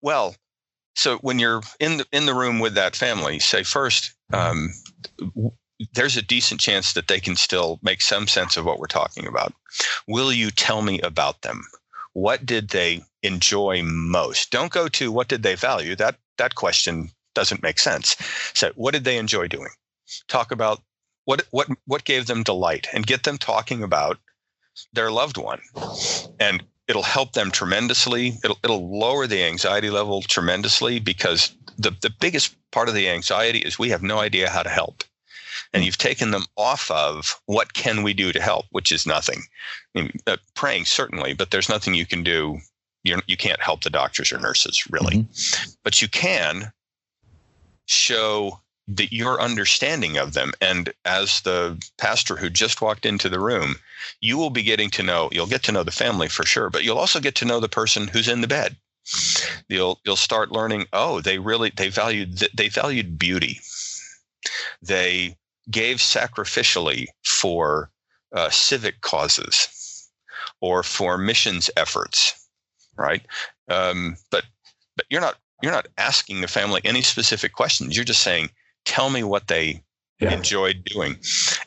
[0.00, 0.36] well,
[0.94, 4.72] so when you're in the in the room with that family, say first, um,
[5.94, 9.26] there's a decent chance that they can still make some sense of what we're talking
[9.26, 9.52] about.
[10.06, 11.64] Will you tell me about them?
[12.12, 14.50] What did they enjoy most?
[14.50, 15.96] Don't go to what did they value.
[15.96, 18.16] That that question doesn't make sense.
[18.54, 19.70] So what did they enjoy doing?
[20.28, 20.82] Talk about
[21.24, 24.18] what what what gave them delight and get them talking about
[24.92, 25.60] their loved one.
[26.38, 28.38] And it'll help them tremendously.
[28.44, 33.58] It'll it'll lower the anxiety level tremendously because the, the biggest part of the anxiety
[33.58, 35.02] is we have no idea how to help
[35.74, 39.42] and you've taken them off of what can we do to help, which is nothing.
[39.94, 42.60] I mean, uh, praying certainly, but there's nothing you can do.
[43.04, 45.70] You're, you can't help the doctors or nurses really, mm-hmm.
[45.82, 46.72] but you can
[47.86, 50.52] show that your understanding of them.
[50.60, 53.76] And as the pastor who just walked into the room,
[54.20, 55.28] you will be getting to know.
[55.32, 57.68] You'll get to know the family for sure, but you'll also get to know the
[57.68, 58.76] person who's in the bed.
[59.68, 60.86] You'll you'll start learning.
[60.92, 63.60] Oh, they really they valued they valued beauty.
[64.80, 65.36] They
[65.70, 67.90] gave sacrificially for
[68.34, 70.10] uh, civic causes
[70.60, 72.43] or for missions efforts,
[72.96, 73.22] right?
[73.68, 74.44] Um, but
[74.96, 77.96] but you're not you're not asking the family any specific questions.
[77.96, 78.50] You're just saying,
[78.84, 79.82] "Tell me what they
[80.20, 80.32] yeah.
[80.32, 81.18] enjoyed doing,"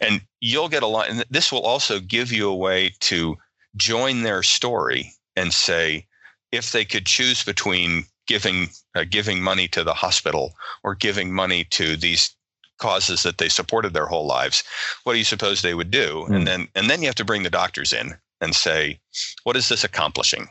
[0.01, 1.09] and you'll get a lot.
[1.09, 3.37] And this will also give you a way to
[3.75, 6.05] join their story and say,
[6.51, 11.63] if they could choose between giving uh, giving money to the hospital or giving money
[11.65, 12.35] to these
[12.77, 14.63] causes that they supported their whole lives,
[15.03, 16.25] what do you suppose they would do?
[16.27, 16.27] Mm.
[16.27, 16.43] And hmm.
[16.45, 18.99] then and then you have to bring the doctors in and say,
[19.43, 20.47] what is this accomplishing?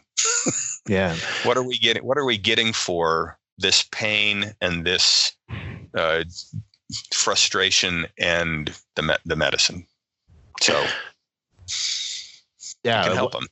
[0.89, 1.17] yeah.
[1.45, 2.05] What are we getting?
[2.05, 5.33] What are we getting for this pain and this
[5.97, 6.25] uh,
[7.13, 9.87] frustration and the me- the medicine?
[10.61, 10.85] So
[12.85, 13.47] yeah, can help them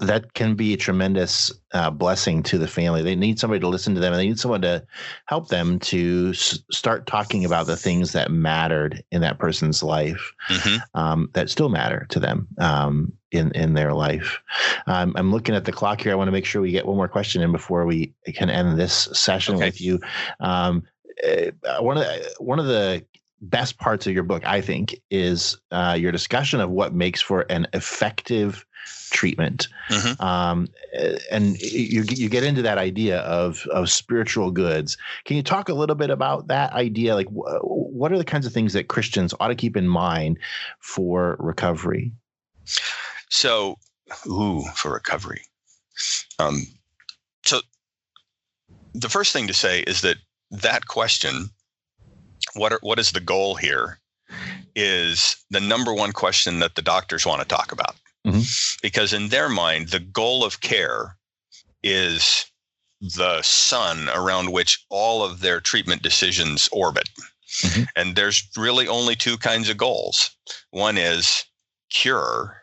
[0.00, 3.02] that can be a tremendous uh, blessing to the family.
[3.02, 4.84] They need somebody to listen to them, and they need someone to
[5.26, 10.32] help them to s- start talking about the things that mattered in that person's life,
[10.48, 10.76] mm-hmm.
[10.98, 14.38] um, that still matter to them um, in in their life.
[14.86, 16.12] Um, I'm looking at the clock here.
[16.12, 18.78] I want to make sure we get one more question in before we can end
[18.78, 19.66] this session okay.
[19.66, 20.00] with you.
[20.40, 20.84] Um,
[21.24, 23.04] uh, one of the, one of the
[23.40, 27.42] best parts of your book, I think, is uh, your discussion of what makes for
[27.50, 28.64] an effective
[29.10, 29.68] treatment.
[29.90, 30.22] Mm-hmm.
[30.22, 30.68] Um,
[31.30, 34.96] and you, you get into that idea of, of spiritual goods.
[35.24, 37.14] Can you talk a little bit about that idea?
[37.14, 40.38] Like, what are the kinds of things that Christians ought to keep in mind
[40.80, 42.12] for recovery?
[43.30, 43.78] So,
[44.26, 45.42] ooh, for recovery.
[46.38, 46.62] Um,
[47.44, 47.60] so,
[48.94, 50.16] the first thing to say is that
[50.50, 51.50] that question,
[52.58, 53.98] what are, what is the goal here,
[54.74, 57.96] is the number one question that the doctors want to talk about.
[58.26, 58.40] Mm-hmm.
[58.82, 61.16] Because in their mind, the goal of care
[61.82, 62.46] is
[63.00, 67.08] the sun around which all of their treatment decisions orbit.
[67.62, 67.82] Mm-hmm.
[67.96, 70.30] And there's really only two kinds of goals.
[70.70, 71.44] One is
[71.90, 72.60] cure,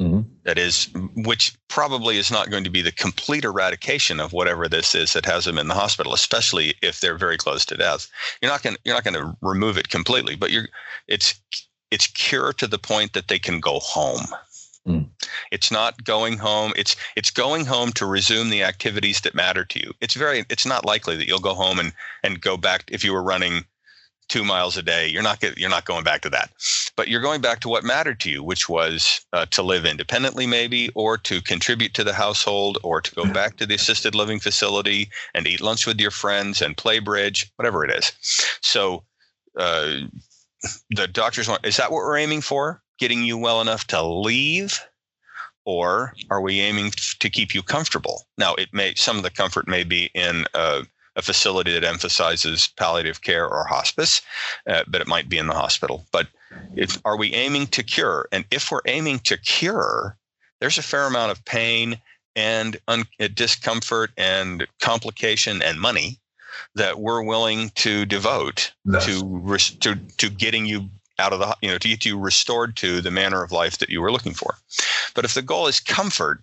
[0.00, 0.22] mm-hmm.
[0.44, 4.94] That is, which probably is not going to be the complete eradication of whatever this
[4.94, 8.08] is that has them in the hospital, especially if they're very close to death.
[8.40, 10.68] You're not going you're not going to remove it completely, but you're
[11.08, 11.40] it's
[11.90, 14.26] it's cure to the point that they can go home.
[14.86, 15.08] Mm.
[15.50, 16.72] It's not going home.
[16.76, 19.92] It's it's going home to resume the activities that matter to you.
[20.02, 23.14] It's very it's not likely that you'll go home and and go back if you
[23.14, 23.64] were running
[24.28, 25.08] two miles a day.
[25.08, 26.50] You're not get, you're not going back to that,
[26.96, 30.46] but you're going back to what mattered to you, which was uh, to live independently,
[30.46, 34.40] maybe, or to contribute to the household, or to go back to the assisted living
[34.40, 38.12] facility and eat lunch with your friends and play bridge, whatever it is.
[38.60, 39.04] So.
[39.56, 40.00] Uh,
[40.90, 44.80] the doctors want is that what we're aiming for getting you well enough to leave
[45.64, 49.68] or are we aiming to keep you comfortable now it may some of the comfort
[49.68, 50.84] may be in a,
[51.16, 54.20] a facility that emphasizes palliative care or hospice
[54.66, 56.04] uh, but it might be in the hospital.
[56.12, 56.28] But
[56.76, 58.28] if are we aiming to cure?
[58.32, 60.16] And if we're aiming to cure
[60.60, 62.00] there's a fair amount of pain
[62.36, 66.18] and un- discomfort and complication and money
[66.74, 69.20] that we're willing to devote to
[69.80, 73.10] to to getting you out of the you know to get you restored to the
[73.10, 74.54] manner of life that you were looking for.
[75.14, 76.42] But if the goal is comfort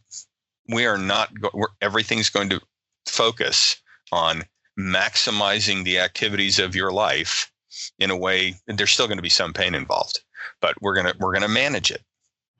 [0.67, 2.61] we are not we're, everything's going to
[3.05, 3.75] focus
[4.11, 4.43] on
[4.79, 7.51] maximizing the activities of your life
[7.99, 10.21] in a way there's still going to be some pain involved
[10.61, 12.01] but we're going to we're going to manage it.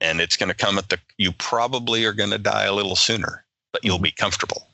[0.00, 2.96] And it's going to come at the you probably are going to die a little
[2.96, 4.22] sooner but you'll be mm-hmm.
[4.22, 4.68] comfortable.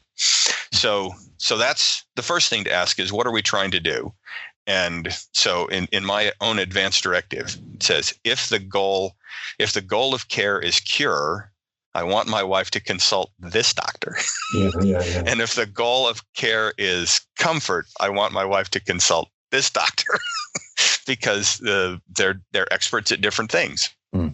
[0.72, 4.12] So so that's the first thing to ask is what are we trying to do?
[4.66, 9.16] And so in, in my own advanced directive it says if the goal
[9.58, 11.52] if the goal of care is cure
[11.98, 14.16] i want my wife to consult this doctor
[14.54, 15.22] yeah, yeah, yeah.
[15.26, 19.70] and if the goal of care is comfort i want my wife to consult this
[19.70, 20.18] doctor
[21.06, 24.32] because uh, they're they're experts at different things mm.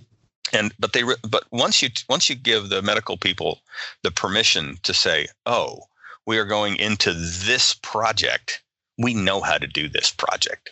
[0.53, 3.61] and but they but once you once you give the medical people
[4.03, 5.79] the permission to say oh
[6.27, 8.65] we are going into this project
[8.99, 10.71] we know how to do this project.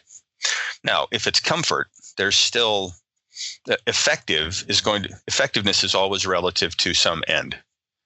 [0.84, 2.92] Now, if it's comfort, there's still
[3.86, 7.56] effective is going to effectiveness is always relative to some end.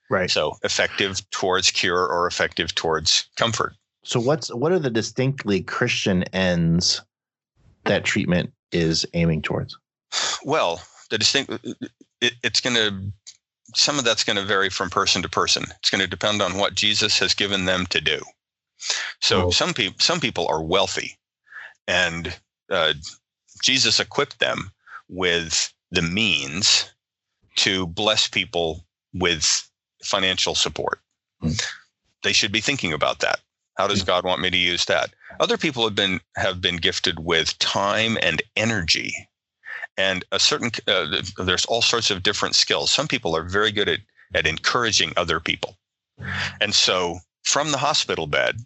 [0.08, 0.30] Right.
[0.30, 3.74] So effective towards cure or effective towards comfort.
[4.04, 7.02] So what's what are the distinctly Christian ends
[7.84, 9.76] that treatment is aiming towards?
[10.44, 11.52] Well, the distinct
[12.20, 13.12] it, it's going to
[13.74, 15.64] some of that's going to vary from person to person.
[15.78, 18.22] It's going to depend on what Jesus has given them to do.
[19.20, 19.50] So oh.
[19.50, 21.18] some people some people are wealthy,
[21.88, 22.36] and
[22.70, 22.94] uh,
[23.62, 24.70] Jesus equipped them
[25.08, 26.90] with the means
[27.56, 29.68] to bless people with
[30.02, 31.00] financial support.
[31.42, 31.60] Mm.
[32.22, 33.40] They should be thinking about that.
[33.76, 35.10] How does God want me to use that?
[35.38, 39.14] Other people have been have been gifted with time and energy,
[39.98, 42.90] and a certain uh, there's all sorts of different skills.
[42.90, 44.00] Some people are very good at
[44.34, 45.76] at encouraging other people,
[46.60, 48.56] and so from the hospital bed,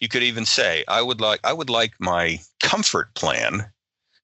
[0.00, 3.70] you could even say, I would like I would like my comfort plan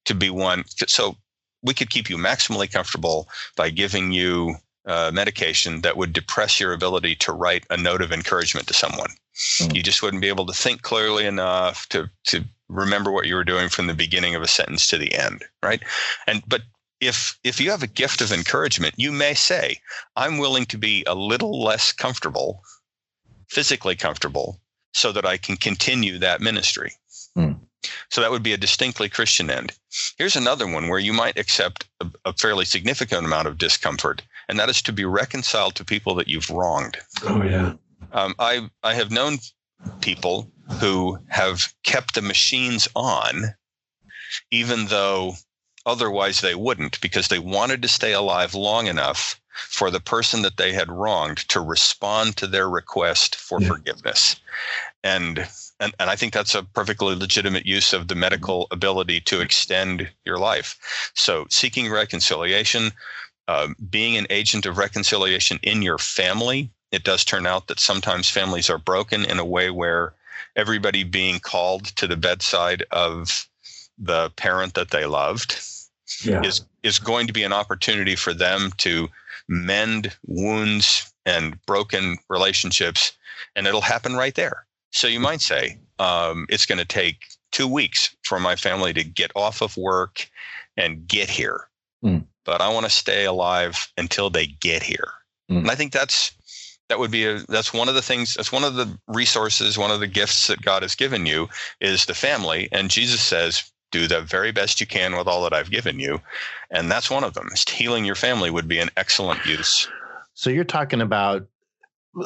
[0.06, 1.16] to be one so
[1.62, 6.72] we could keep you maximally comfortable by giving you uh, medication that would depress your
[6.72, 9.10] ability to write a note of encouragement to someone.
[9.60, 9.76] Mm-hmm.
[9.76, 13.44] You just wouldn't be able to think clearly enough to to remember what you were
[13.44, 15.82] doing from the beginning of a sentence to the end, right?
[16.26, 16.62] And but
[17.00, 19.80] if if you have a gift of encouragement, you may say,
[20.16, 22.62] "I'm willing to be a little less comfortable
[23.52, 24.58] physically comfortable
[24.94, 26.92] so that I can continue that ministry.
[27.34, 27.52] Hmm.
[28.10, 29.72] So that would be a distinctly Christian end.
[30.16, 34.58] Here's another one where you might accept a, a, fairly significant amount of discomfort, and
[34.58, 36.98] that is to be reconciled to people that you've wronged.
[37.24, 37.74] Oh yeah.
[38.12, 39.38] Um, I I have known
[40.00, 43.54] people who have kept the machines on,
[44.50, 45.34] even though
[45.84, 50.56] otherwise they wouldn't, because they wanted to stay alive long enough for the person that
[50.56, 53.68] they had wronged to respond to their request for yeah.
[53.68, 54.36] forgiveness.
[55.02, 55.48] And,
[55.82, 60.08] and and I think that's a perfectly legitimate use of the medical ability to extend
[60.24, 60.78] your life.
[61.14, 62.92] So seeking reconciliation,
[63.48, 66.70] uh, being an agent of reconciliation in your family.
[66.92, 70.12] It does turn out that sometimes families are broken in a way where
[70.56, 73.48] everybody being called to the bedside of
[73.98, 75.58] the parent that they loved
[76.24, 76.42] yeah.
[76.42, 79.08] is is going to be an opportunity for them to
[79.48, 83.12] mend wounds and broken relationships,
[83.54, 84.66] and it'll happen right there.
[84.92, 87.16] So you might say, um, it's going to take
[87.50, 90.28] two weeks for my family to get off of work
[90.76, 91.68] and get here.
[92.04, 92.24] Mm.
[92.44, 95.12] But I want to stay alive until they get here.
[95.50, 95.58] Mm.
[95.58, 96.32] And I think that's
[96.88, 99.90] that would be a that's one of the things that's one of the resources one
[99.90, 101.48] of the gifts that god has given you
[101.80, 105.52] is the family and jesus says do the very best you can with all that
[105.52, 106.20] I've given you.
[106.70, 107.50] And that's one of them.
[107.68, 109.88] Healing your family would be an excellent use.
[110.34, 111.46] So you're talking about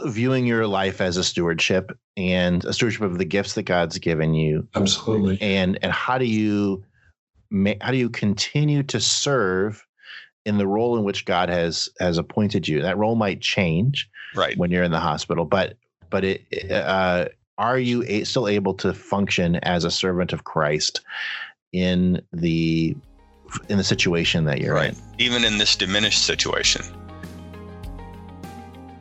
[0.07, 4.35] viewing your life as a stewardship and a stewardship of the gifts that God's given
[4.35, 4.67] you.
[4.75, 5.41] Absolutely.
[5.41, 6.85] And and how do you
[7.81, 9.85] how do you continue to serve
[10.45, 12.83] in the role in which God has has appointed you?
[12.83, 15.77] That role might change right when you're in the hospital, but
[16.11, 17.27] but it uh,
[17.59, 21.01] are you a, still able to function as a servant of Christ
[21.73, 22.97] in the
[23.69, 24.91] in the situation that you're right.
[24.91, 24.97] in?
[25.19, 26.85] Even in this diminished situation.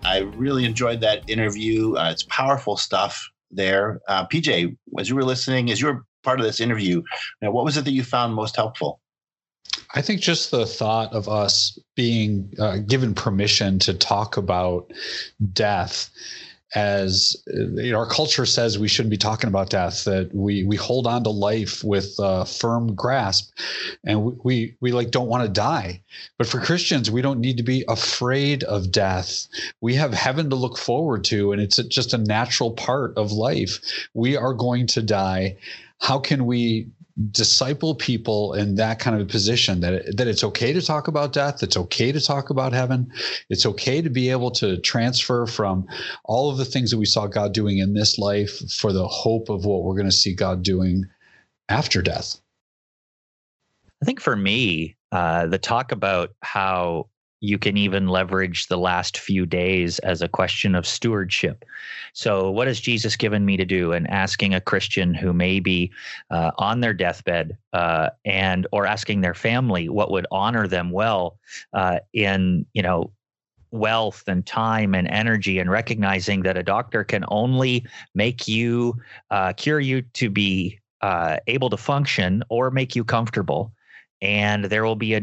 [0.06, 1.96] I really enjoyed that interview.
[1.96, 4.00] Uh, it's powerful stuff there.
[4.08, 7.02] Uh, PJ, as you were listening, as you were part of this interview,
[7.42, 9.00] now, what was it that you found most helpful?
[9.94, 14.92] I think just the thought of us being uh, given permission to talk about
[15.54, 16.10] death
[16.74, 20.76] as you know, our culture says we shouldn't be talking about death that we we
[20.76, 23.52] hold on to life with a firm grasp.
[24.04, 26.02] And we we, we like don't want to die.
[26.38, 29.48] But for christians we don't need to be afraid of death.
[29.82, 33.80] We have heaven to look forward to and it's just a natural part of life.
[34.14, 35.58] We are going to die.
[36.00, 36.88] How can we
[37.32, 41.08] disciple people in that kind of a position that it, that it's okay to talk
[41.08, 43.10] about death it's okay to talk about heaven
[43.50, 45.88] it's okay to be able to transfer from
[46.26, 49.50] all of the things that we saw God doing in this life for the hope
[49.50, 51.06] of what we're going to see God doing
[51.70, 52.40] after death.
[54.02, 57.08] I think for me, uh, the talk about how
[57.46, 61.64] you can even leverage the last few days as a question of stewardship.
[62.14, 63.92] So, what has Jesus given me to do?
[63.94, 65.92] And asking a Christian who may be
[66.32, 71.38] uh, on their deathbed uh, and or asking their family what would honor them well
[71.74, 73.12] uh, in you know
[73.72, 78.96] wealth and time and energy and recognizing that a doctor can only make you
[79.32, 83.74] uh, cure you to be uh, able to function or make you comfortable
[84.22, 85.22] and there will be a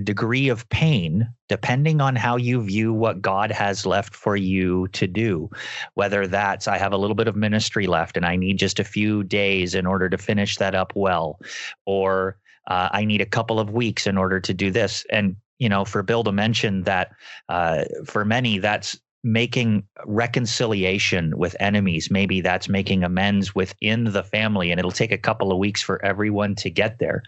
[0.00, 5.06] degree of pain depending on how you view what God has left for you to
[5.06, 5.50] do.
[5.94, 8.84] Whether that's I have a little bit of ministry left and I need just a
[8.84, 11.38] few days in order to finish that up well,
[11.84, 12.38] or
[12.68, 15.04] uh, I need a couple of weeks in order to do this.
[15.10, 17.12] And you know, for Bill to mention that
[17.48, 22.10] uh, for many that's making reconciliation with enemies.
[22.10, 26.04] Maybe that's making amends within the family, and it'll take a couple of weeks for
[26.04, 27.22] everyone to get there.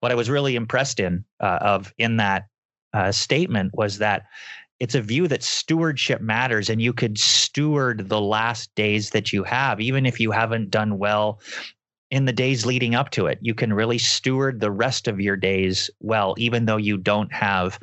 [0.00, 2.48] What I was really impressed in uh, of in that
[2.92, 4.24] uh, statement was that
[4.80, 9.44] it's a view that stewardship matters, and you could steward the last days that you
[9.44, 11.40] have, even if you haven't done well
[12.10, 13.38] in the days leading up to it.
[13.40, 17.78] You can really steward the rest of your days well, even though you don't have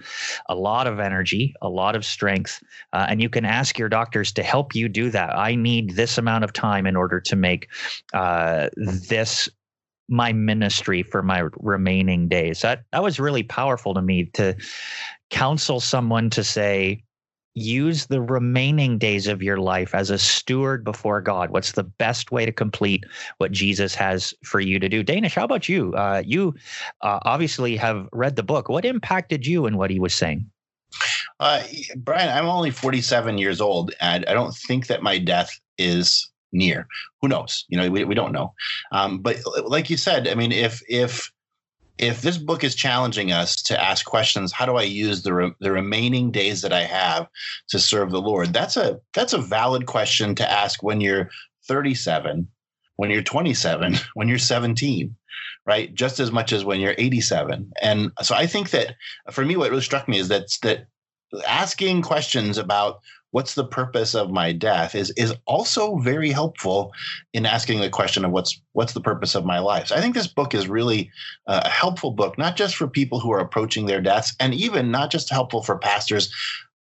[0.49, 2.61] a lot of energy, a lot of strength.
[2.91, 5.38] Uh, and you can ask your doctors to help you do that.
[5.38, 7.69] I need this amount of time in order to make
[8.13, 9.49] uh, this
[10.09, 12.61] my ministry for my remaining days.
[12.61, 14.55] That that was really powerful to me to
[15.30, 17.03] counsel someone to say,
[17.57, 21.49] use the remaining days of your life as a steward before God.
[21.49, 23.03] What's the best way to complete
[23.39, 25.03] what Jesus has for you to do?
[25.03, 25.93] Danish, how about you?
[25.95, 26.53] Uh, you
[27.01, 28.69] uh, obviously have read the book.
[28.69, 30.49] What impacted you in what he was saying?
[31.39, 31.63] Uh,
[31.97, 36.87] Brian, I'm only 47 years old, and I don't think that my death is near.
[37.21, 37.65] Who knows?
[37.69, 38.53] You know, we, we don't know.
[38.91, 41.31] Um, but like you said, I mean, if if
[41.99, 45.55] if this book is challenging us to ask questions, how do I use the re-
[45.59, 47.27] the remaining days that I have
[47.69, 48.53] to serve the Lord?
[48.53, 51.29] That's a that's a valid question to ask when you're
[51.67, 52.47] 37,
[52.97, 55.15] when you're 27, when you're 17,
[55.65, 55.93] right?
[55.93, 57.71] Just as much as when you're 87.
[57.81, 58.95] And so I think that
[59.31, 60.87] for me, what really struck me is that that
[61.47, 63.01] asking questions about
[63.32, 66.91] what's the purpose of my death is is also very helpful
[67.34, 69.88] in asking the question of what's what's the purpose of my life.
[69.88, 71.11] So I think this book is really
[71.47, 74.91] uh, a helpful book, not just for people who are approaching their deaths, and even
[74.91, 76.32] not just helpful for pastors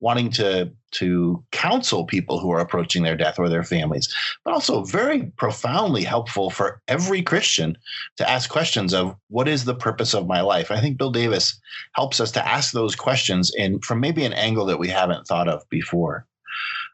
[0.01, 4.85] wanting to to counsel people who are approaching their death or their families, but also
[4.85, 7.77] very profoundly helpful for every Christian
[8.17, 10.71] to ask questions of what is the purpose of my life.
[10.71, 11.59] I think Bill Davis
[11.93, 15.49] helps us to ask those questions in from maybe an angle that we haven't thought
[15.49, 16.27] of before.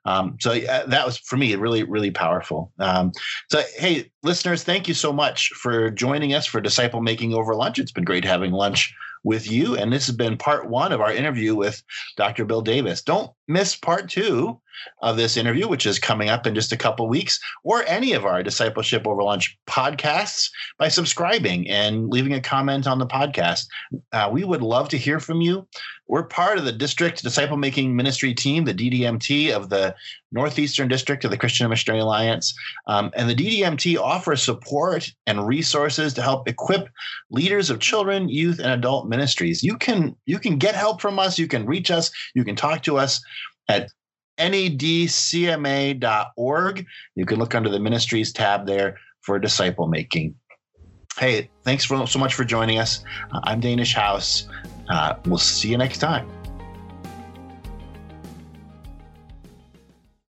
[0.04, 2.72] Um, so uh, that was for me really, really powerful.
[2.78, 3.12] Um,
[3.50, 7.78] so, hey, listeners, thank you so much for joining us for Disciple Making Over Lunch.
[7.78, 8.94] It's been great having lunch
[9.24, 9.76] with you.
[9.76, 11.82] And this has been part one of our interview with
[12.16, 12.44] Dr.
[12.44, 13.02] Bill Davis.
[13.02, 14.60] Don't miss part two
[15.00, 18.24] of this interview, which is coming up in just a couple weeks, or any of
[18.24, 23.66] our Discipleship Over Lunch podcasts by subscribing and leaving a comment on the podcast.
[24.12, 25.66] Uh, we would love to hear from you.
[26.08, 29.94] We're part of the district disciple making ministry team, the DDMT of the
[30.30, 32.54] Northeastern District of the Christian Missionary Alliance.
[32.86, 36.88] Um, and the DDMT offers support and resources to help equip
[37.30, 39.62] leaders of children, youth, and adult ministries.
[39.62, 41.38] You can you can get help from us.
[41.38, 42.10] You can reach us.
[42.34, 43.22] You can talk to us
[43.68, 43.88] at
[44.38, 45.96] nedcma.org.
[47.14, 50.34] You can look under the ministries tab there for disciple making.
[51.18, 53.04] Hey, thanks for, so much for joining us.
[53.44, 54.48] I'm Danish House.
[54.88, 56.28] Uh, we'll see you next time.